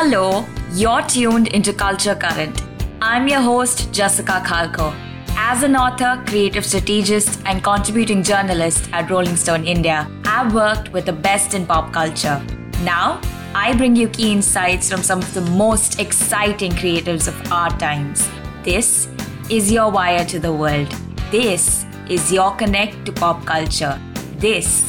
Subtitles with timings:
[0.00, 2.62] Hello, you're tuned into Culture Current.
[3.02, 4.94] I'm your host, Jessica Xalxo.
[5.30, 11.04] As an author, creative strategist, and contributing journalist at Rolling Stone India, I've worked with
[11.04, 12.40] the best in pop culture.
[12.84, 13.20] Now,
[13.56, 18.30] I bring you key insights from some of the most exciting creatives of our times.
[18.62, 19.08] This
[19.50, 20.94] is your wire to the world.
[21.32, 24.00] This is your connect to pop culture.
[24.36, 24.84] This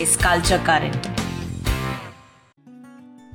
[0.00, 1.07] is Culture Current.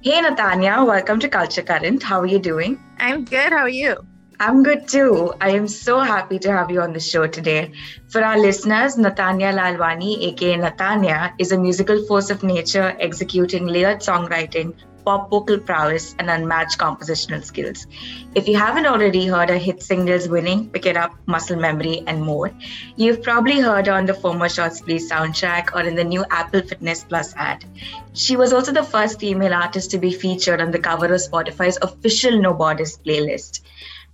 [0.05, 2.03] Hey, Natania, welcome to Culture Current.
[2.03, 2.77] How are you doing?
[2.99, 3.53] I'm good.
[3.53, 4.05] How are you?
[4.37, 5.33] I'm good too.
[5.39, 7.71] I am so happy to have you on the show today.
[8.09, 13.99] For our listeners, Natania Lalwani, aka Natania, is a musical force of nature executing layered
[13.99, 14.75] songwriting,
[15.05, 17.87] pop vocal prowess, and unmatched compositional skills.
[18.35, 22.21] If you haven't already heard her hit singles Winning, Pick It Up, Muscle Memory, and
[22.21, 22.51] more,
[22.95, 26.25] you've probably heard her on the Four More Shots Please soundtrack or in the new
[26.29, 27.65] Apple Fitness Plus ad.
[28.13, 31.77] She was also the first female artist to be featured on the cover of Spotify's
[31.81, 33.61] official No Borders playlist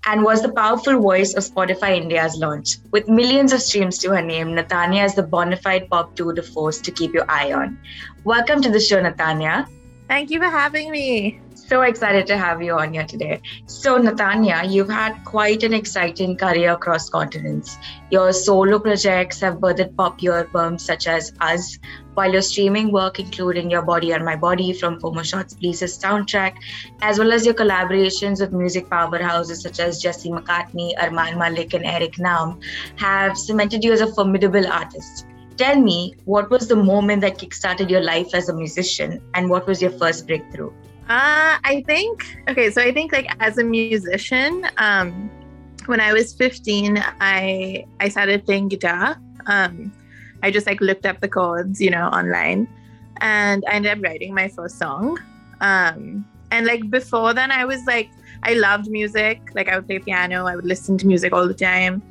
[0.05, 2.77] and was the powerful voice of Spotify India's launch.
[2.91, 6.41] With millions of streams to her name, Natania is the bona fide pop tour de
[6.41, 7.77] force to keep your eye on.
[8.23, 9.67] Welcome to the show, Natania.
[10.09, 11.39] Thank you for having me.
[11.53, 13.41] So excited to have you on here today.
[13.67, 17.77] So, Natania, you've had quite an exciting career across continents.
[18.09, 21.77] Your solo projects have birthed popular albums such as Us,
[22.15, 25.95] while your streaming work, including Your Body on My Body from Four More Shots Please's
[25.95, 26.55] soundtrack,
[27.03, 31.85] as well as your collaborations with music powerhouses such as Jesse McCartney, Armaan Malik, and
[31.85, 32.59] Eric Nam,
[32.95, 35.27] have cemented you as a formidable artist
[35.61, 39.67] tell me what was the moment that kickstarted your life as a musician and what
[39.67, 40.71] was your first breakthrough
[41.09, 42.69] uh, I think okay.
[42.69, 45.31] So I think like as a musician, um,
[45.87, 49.19] when I was 15, I I started playing guitar.
[49.47, 49.91] Um,
[50.43, 52.67] I just like looked up the chords, you know, online,
[53.21, 55.17] and I ended up writing my first song.
[55.61, 58.11] Um, and like before then, I was like
[58.43, 59.41] I loved music.
[59.55, 60.45] Like I would play piano.
[60.45, 62.03] I would listen to music all the time.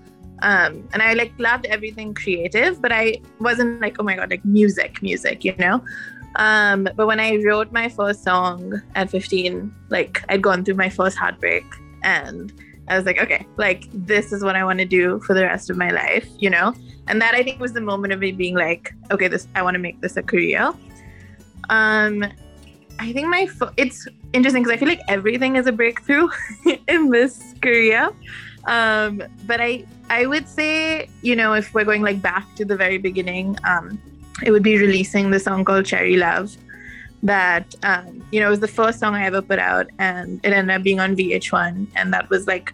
[0.42, 4.44] Um, and I like loved everything creative, but I wasn't like, oh my god, like
[4.44, 5.82] music, music, you know.
[6.36, 10.88] Um, but when I wrote my first song at 15, like I'd gone through my
[10.88, 11.64] first heartbreak
[12.02, 12.52] and
[12.88, 15.70] I was like, okay, like this is what I want to do for the rest
[15.70, 16.74] of my life, you know?
[17.08, 19.74] And that I think was the moment of me being like, okay, this I want
[19.74, 20.72] to make this a career.
[21.68, 22.24] Um
[23.00, 26.28] I think my fo- it's interesting because I feel like everything is a breakthrough
[26.88, 28.10] in this career.
[28.68, 32.76] Um, but I I would say, you know, if we're going like back to the
[32.76, 34.00] very beginning, um,
[34.44, 36.56] it would be releasing the song called Cherry Love
[37.22, 40.76] that um, you know was the first song I ever put out and it ended
[40.76, 42.72] up being on VH1 and that was like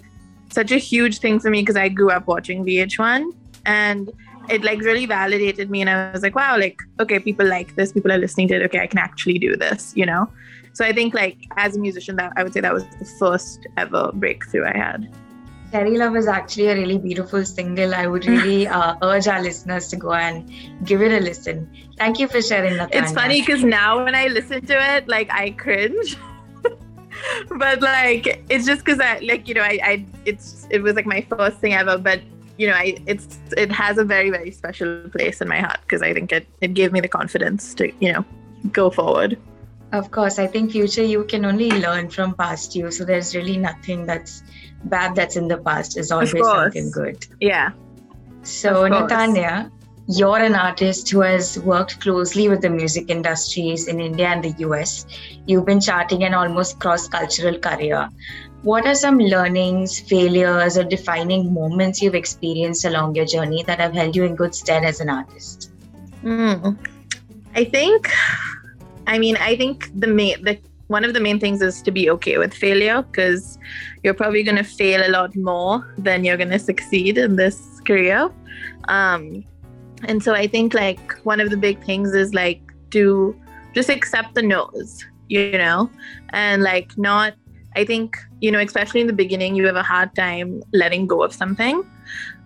[0.51, 3.33] such a huge thing for me because I grew up watching VH1
[3.65, 4.11] and
[4.51, 7.93] it like really validated me and I was like wow like okay people like this
[7.93, 10.31] people are listening to it okay I can actually do this you know?
[10.75, 13.67] So I think like as a musician that I would say that was the first
[13.79, 15.09] ever breakthrough I had
[15.75, 17.97] Cherry Love is actually a really beautiful single.
[17.97, 20.49] I would really uh, urge our listeners to go and
[20.85, 21.69] give it a listen.
[21.99, 22.95] Thank you for sharing that.
[22.95, 26.17] It's funny because now when I listen to it, like I cringe.
[27.59, 31.07] but like it's just because I like you know I, I it's it was like
[31.07, 32.21] my first thing ever but
[32.57, 36.03] you know I it's it has a very very special place in my heart because
[36.03, 38.25] I think it it gave me the confidence to you know
[38.71, 39.37] go forward.
[39.93, 42.91] Of course, I think future you can only learn from past you.
[42.91, 44.43] So there's really nothing that's
[44.85, 47.27] bad that's in the past is always something good.
[47.41, 47.73] Yeah.
[48.43, 49.71] So, Natania,
[50.07, 54.55] you're an artist who has worked closely with the music industries in India and the
[54.69, 55.07] US.
[55.47, 58.09] You've been charting an almost cross cultural career.
[58.63, 63.93] What are some learnings, failures, or defining moments you've experienced along your journey that have
[63.93, 65.71] held you in good stead as an artist?
[66.23, 66.79] Mm.
[67.55, 68.11] I think
[69.07, 70.59] I mean, I think the main the
[70.89, 73.59] one of the main things is to be okay with failure because
[74.03, 77.81] you're probably going to fail a lot more than you're going to succeed in this
[77.87, 78.31] career.
[78.89, 79.45] Um,
[80.07, 83.35] and so I think like one of the big things is like to
[83.75, 85.91] just accept the no's, you know,
[86.31, 87.35] and like not.
[87.77, 91.25] I think you know, especially in the beginning, you have a hard time letting go
[91.25, 91.83] of something.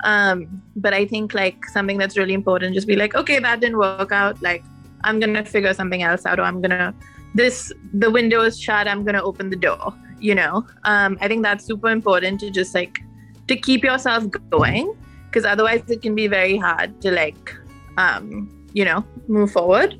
[0.04, 3.78] Um, but I think like something that's really important, just be like, okay, that didn't
[3.78, 4.40] work out.
[4.40, 4.64] Like
[5.04, 6.94] I'm gonna figure something else out, or I'm gonna
[7.34, 8.88] this the window is shut.
[8.88, 9.94] I'm gonna open the door.
[10.20, 12.98] You know, um, I think that's super important to just like
[13.46, 14.94] to keep yourself going,
[15.26, 17.54] because otherwise it can be very hard to like,
[17.96, 19.98] um, you know, move forward.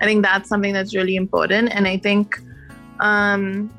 [0.00, 2.40] I think that's something that's really important, and I think,
[2.98, 3.72] um,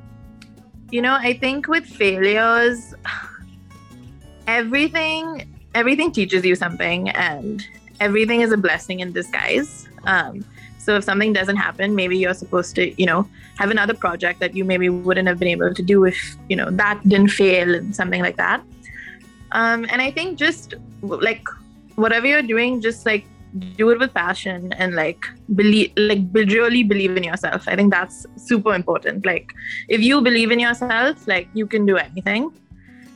[0.92, 2.94] you know, I think with failures,
[4.48, 7.66] everything everything teaches you something, and
[8.00, 9.88] everything is a blessing in disguise.
[10.06, 10.46] Um,
[10.84, 14.56] So if something doesn't happen, maybe you're supposed to, you know, have another project that
[14.56, 17.96] you maybe wouldn't have been able to do if, you know, that didn't fail and
[17.96, 18.64] something like that.
[19.52, 21.44] Um, and I think just like
[21.96, 23.26] whatever you're doing, just like
[23.76, 25.24] do it with passion and like
[25.56, 27.68] believe like really believe in yourself.
[27.68, 29.26] I think that's super important.
[29.26, 29.54] Like
[29.88, 32.52] if you believe in yourself like you can do anything.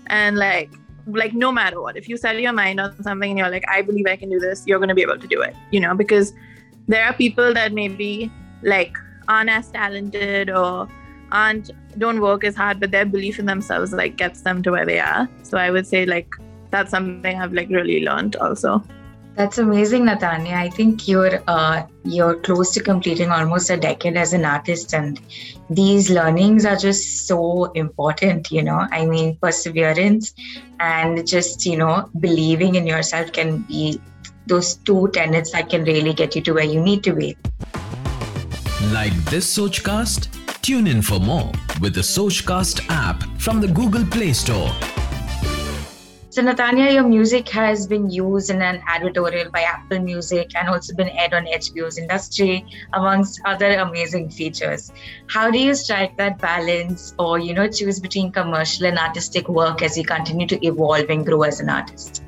[0.07, 0.69] And like
[1.07, 3.81] like no matter what if you set your mind on something and you're like i
[3.81, 5.93] believe i can do this you're going to be able to do it you know
[5.93, 6.33] because
[6.87, 8.31] there are people that maybe
[8.63, 8.97] like
[9.27, 10.87] aren't as talented or
[11.31, 14.85] aren't don't work as hard but their belief in themselves like gets them to where
[14.85, 16.27] they are so i would say like
[16.69, 18.83] that's something i've like really learned also
[19.35, 20.55] that's amazing, Natania.
[20.55, 25.19] I think you're uh, you're close to completing almost a decade as an artist, and
[25.69, 28.49] these learnings are just so important.
[28.49, 30.33] You know, I mean, perseverance
[30.79, 33.99] and just you know believing in yourself can be
[34.47, 37.37] those two tenets that can really get you to where you need to be.
[38.91, 40.29] Like this Sochcast?
[40.61, 41.51] Tune in for more
[41.81, 44.71] with the Sochcast app from the Google Play Store.
[46.35, 50.93] So, Natania, your music has been used in an advertorial by Apple Music and also
[50.93, 54.91] been aired on HBO's Industry, amongst other amazing features.
[55.27, 59.81] How do you strike that balance or, you know, choose between commercial and artistic work
[59.81, 62.21] as you continue to evolve and grow as an artist?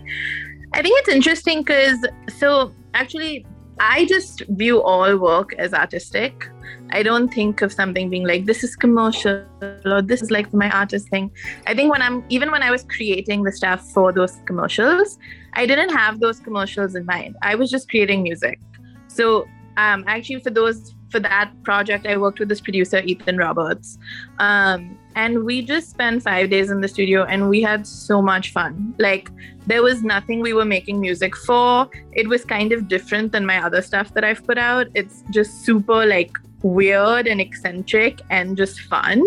[0.78, 1.98] I think it's interesting because,
[2.38, 3.48] so actually,
[3.80, 6.48] I just view all work as artistic.
[6.92, 9.44] I don't think of something being like this is commercial
[9.86, 11.32] or this is like my artist thing.
[11.66, 15.18] I think when I'm even when I was creating the stuff for those commercials,
[15.54, 17.38] I didn't have those commercials in mind.
[17.42, 18.60] I was just creating music.
[19.08, 19.48] So
[19.78, 23.98] um, actually for those for that project, I worked with this producer Ethan Roberts,
[24.40, 28.52] um, and we just spent five days in the studio, and we had so much
[28.52, 28.94] fun.
[29.00, 29.30] Like
[29.66, 31.90] there was nothing we were making music for.
[32.14, 34.88] It was kind of different than my other stuff that I've put out.
[34.94, 36.32] It's just super like
[36.62, 39.26] weird and eccentric and just fun.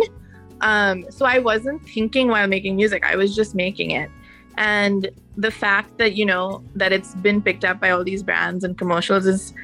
[0.61, 4.11] Um, so I wasn't thinking while making music, I was just making it.
[4.57, 8.63] And the fact that, you know, that it's been picked up by all these brands
[8.65, 9.55] and commercials is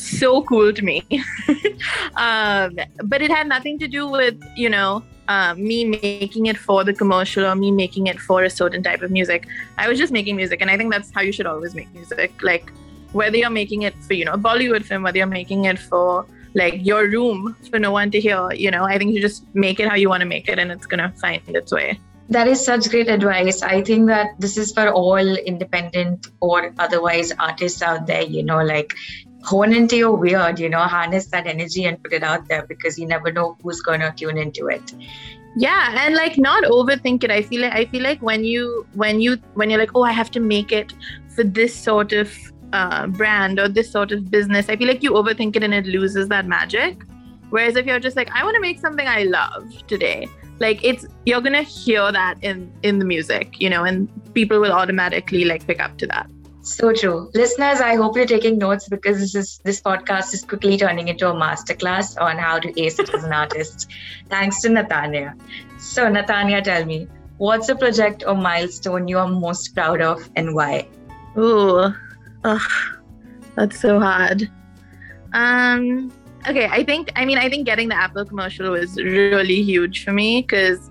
[0.00, 1.04] so cool to me.
[2.16, 6.84] um, but it had nothing to do with, you know, uh, me making it for
[6.84, 9.46] the commercial or me making it for a certain type of music.
[9.76, 10.60] I was just making music.
[10.62, 12.42] And I think that's how you should always make music.
[12.42, 12.72] Like,
[13.12, 16.26] whether you're making it for, you know, a Bollywood film, whether you're making it for
[16.54, 18.52] like your room for no one to hear.
[18.52, 20.70] You know, I think you just make it how you want to make it and
[20.70, 22.00] it's going to find its way.
[22.30, 23.62] That is such great advice.
[23.62, 28.62] I think that this is for all independent or otherwise artists out there, you know,
[28.62, 28.94] like
[29.42, 32.98] hone into your weird, you know, harness that energy and put it out there because
[32.98, 34.94] you never know who's going to tune into it
[35.56, 39.18] yeah and like not overthink it i feel like i feel like when you when
[39.18, 40.92] you when you're like oh i have to make it
[41.38, 42.30] for this sort of
[42.72, 45.86] uh, brand or this sort of business, I feel like you overthink it and it
[45.86, 47.02] loses that magic.
[47.50, 50.28] Whereas if you're just like, I want to make something I love today,
[50.60, 54.72] like it's you're gonna hear that in in the music, you know, and people will
[54.72, 56.28] automatically like pick up to that.
[56.68, 57.30] So true.
[57.34, 61.28] Listeners, I hope you're taking notes because this is this podcast is quickly turning into
[61.28, 63.90] a masterclass on how to ace it as an artist.
[64.28, 65.34] Thanks to Natania.
[65.78, 70.54] So Natania, tell me, what's a project or milestone you are most proud of and
[70.54, 70.86] why?
[71.38, 71.92] Ooh,
[72.44, 72.70] Ugh,
[73.54, 74.50] that's so hard.
[75.32, 76.12] Um,
[76.46, 80.12] okay, I think, I mean, I think getting the Apple commercial was really huge for
[80.12, 80.90] me because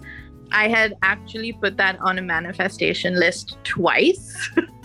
[0.52, 4.50] I had actually put that on a manifestation list twice.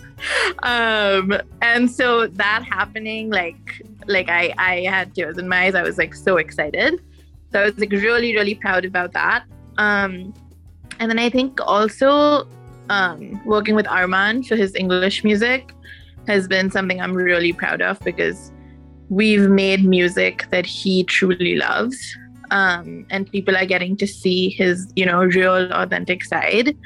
[0.63, 5.75] um, and so that happening, like, like I, I had tears in my eyes.
[5.75, 7.01] I was like so excited.
[7.51, 9.45] So I was like really, really proud about that.
[9.77, 10.33] Um,
[10.99, 12.47] and then I think also
[12.89, 15.73] um, working with Armaan for his English music
[16.27, 18.51] has been something I'm really proud of because
[19.09, 22.17] we've made music that he truly loves.
[22.51, 26.77] Um, and people are getting to see his, you know, real authentic side.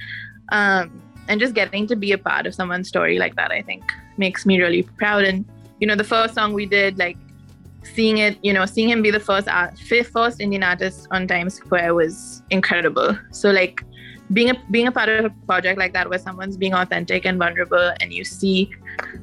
[0.50, 3.84] Um, and just getting to be a part of someone's story like that, I think
[4.18, 5.24] makes me really proud.
[5.24, 5.46] And,
[5.80, 7.18] you know, the first song we did, like
[7.84, 9.78] seeing it, you know, seeing him be the first art,
[10.12, 13.18] first Indian artist on Times Square was incredible.
[13.32, 13.84] So like
[14.34, 17.38] being a being a part of a project like that where someone's being authentic and
[17.38, 18.70] vulnerable and you see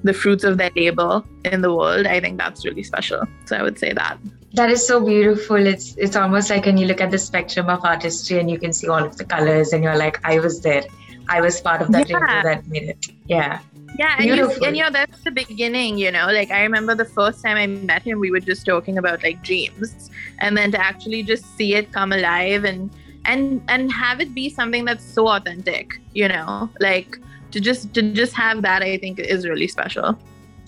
[0.02, 3.62] the fruits of their labor in the world i think that's really special so i
[3.62, 4.16] would say that
[4.54, 7.84] that is so beautiful it's it's almost like when you look at the spectrum of
[7.84, 10.84] artistry and you can see all of the colors and you're like i was there
[11.28, 12.42] i was part of that yeah.
[12.42, 13.60] that made it yeah
[13.96, 16.26] yeah, and you, and you know that's the beginning, you know.
[16.26, 19.40] Like I remember the first time I met him, we were just talking about like
[19.44, 22.90] dreams, and then to actually just see it come alive and
[23.24, 27.18] and and have it be something that's so authentic you know like
[27.50, 30.18] to just to just have that i think is really special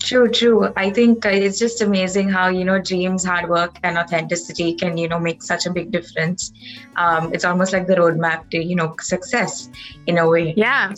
[0.07, 0.71] True, true.
[0.77, 4.95] I think uh, it's just amazing how you know dreams, hard work, and authenticity can
[4.97, 6.53] you know make such a big difference.
[6.95, 9.69] Um, it's almost like the roadmap to you know success
[10.05, 10.53] in a way.
[10.55, 10.93] Yeah.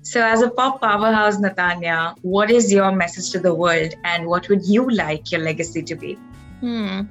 [0.00, 4.48] So, as a pop powerhouse, Natania, what is your message to the world, and what
[4.48, 6.14] would you like your legacy to be?
[6.60, 7.02] Hmm.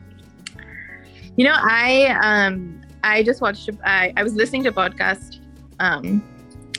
[1.37, 3.69] You know, I um I just watched.
[3.85, 5.39] I I was listening to a podcast
[5.79, 6.23] um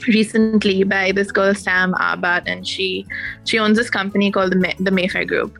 [0.07, 3.05] recently by this girl Sam Abbott, and she
[3.45, 5.57] she owns this company called the May, the Mayfair Group,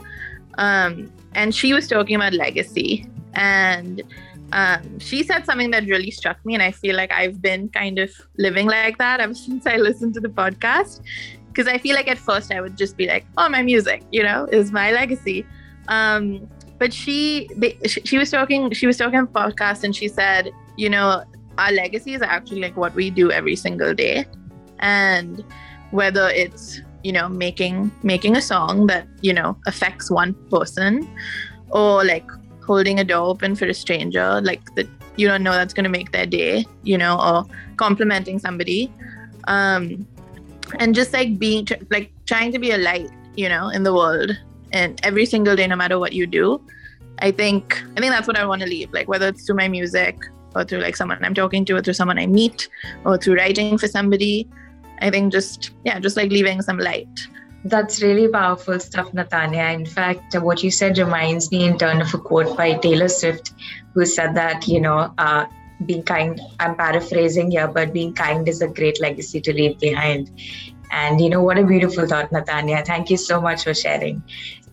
[0.57, 4.01] um, and she was talking about legacy, and
[4.51, 7.99] um, she said something that really struck me, and I feel like I've been kind
[7.99, 11.01] of living like that ever since I listened to the podcast,
[11.47, 14.23] because I feel like at first I would just be like, oh, my music, you
[14.23, 15.45] know, is my legacy.
[15.87, 17.49] Um, but she
[17.85, 21.23] she was talking she was talking on podcast and she said you know
[21.57, 24.25] our legacy is actually like what we do every single day.
[24.79, 25.43] And
[25.91, 31.07] whether it's you know making making a song that you know affects one person
[31.69, 32.25] or like
[32.65, 35.89] holding a door open for a stranger like that you don't know that's going to
[35.89, 37.45] make their day you know or
[37.77, 38.91] complimenting somebody.
[39.47, 40.07] Um
[40.79, 44.31] and just like being like trying to be a light you know in the world
[44.71, 46.62] and every single day no matter what you do
[47.19, 49.67] i think i think that's what i want to leave like whether it's through my
[49.67, 50.17] music
[50.55, 52.69] or through like someone I'm talking to or through someone I meet
[53.03, 54.47] or through writing for somebody.
[55.00, 57.27] I think just, yeah, just like leaving some light.
[57.65, 59.74] That's really powerful stuff, Natania.
[59.74, 63.53] In fact, what you said reminds me in turn of a quote by Taylor Swift,
[63.93, 65.45] who said that, you know, uh,
[65.85, 70.31] being kind, I'm paraphrasing here, but being kind is a great legacy to leave behind.
[70.91, 72.85] And, you know, what a beautiful thought, Natania.
[72.85, 74.24] Thank you so much for sharing.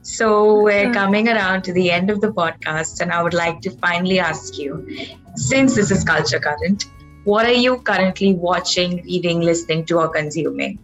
[0.02, 3.70] So, we're coming around to the end of the podcast, and I would like to
[3.70, 4.86] finally ask you
[5.34, 6.86] since this is Culture Current,
[7.24, 10.78] what are you currently watching, reading, listening to, or consuming?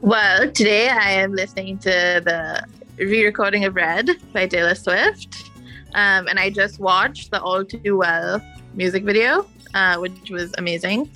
[0.00, 2.64] Well, today I am listening to the
[2.96, 5.50] re recording of Red by Taylor Swift.
[5.94, 8.40] Um, and I just watched the All Too Well
[8.74, 11.10] music video, uh, which was amazing.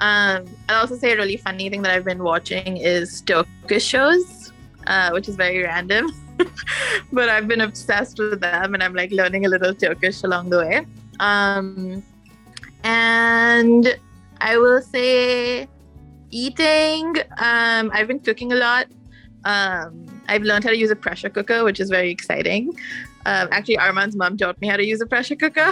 [0.00, 4.52] Um, I'll also say a really funny thing that I've been watching is Turkish shows,
[4.86, 6.12] uh, which is very random.
[7.12, 10.58] but I've been obsessed with them and I'm like learning a little Turkish along the
[10.58, 10.86] way.
[11.20, 12.02] Um,
[12.82, 13.98] and
[14.40, 15.68] I will say
[16.30, 17.16] eating.
[17.38, 18.86] Um, I've been cooking a lot.
[19.44, 22.72] Um, I've learned how to use a pressure cooker, which is very exciting.
[23.26, 25.70] Um, actually, Armaan's mom taught me how to use a pressure cooker.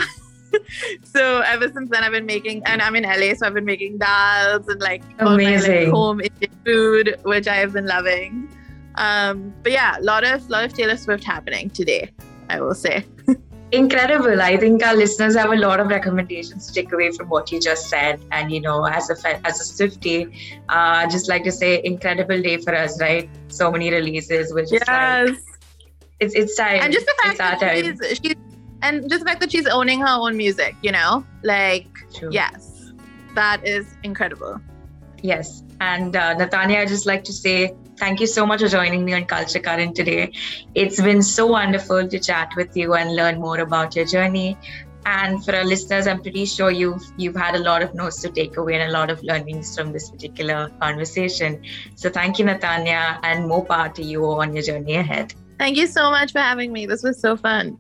[1.05, 3.99] so ever since then, I've been making, and I'm in LA, so I've been making
[3.99, 8.49] dals and like amazing my, like, home Indian food, which I have been loving.
[8.97, 12.11] Um, but yeah, a lot of lot of Taylor Swift happening today.
[12.49, 13.05] I will say.
[13.73, 14.41] incredible.
[14.41, 17.61] I think our listeners have a lot of recommendations to take away from what you
[17.61, 18.25] just said.
[18.31, 22.59] And you know as a as a swifty uh just like to say incredible day
[22.59, 23.29] for us right?
[23.49, 24.83] So many releases which yes.
[24.83, 25.39] is like
[26.21, 26.81] it's it's time.
[26.83, 28.35] And just the fact that she's, she's,
[28.83, 31.25] and just the fact that she's owning her own music you know?
[31.43, 32.31] Like True.
[32.31, 32.93] yes.
[33.35, 34.61] That is incredible
[35.23, 39.05] yes and uh, natania i just like to say Thank you so much for joining
[39.05, 40.33] me on Culture Current today.
[40.75, 44.59] It's been so wonderful to chat with you and learn more about your journey.
[45.07, 48.31] And for our listeners, I'm pretty sure you've you've had a lot of notes to
[48.31, 51.63] take away and a lot of learnings from this particular conversation.
[51.95, 55.35] So thank you, Natania, and more power to you on your journey ahead.
[55.59, 56.87] Thank you so much for having me.
[56.87, 57.79] This was so fun.